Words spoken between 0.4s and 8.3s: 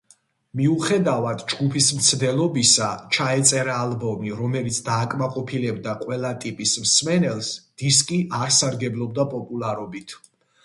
მიუხედავად ჯგუფის მცდელობისა, ჩაეწერა ალბომი, რომელიც დააკმაყოფილებდა ყველა ტიპის მსმენელს, დისკი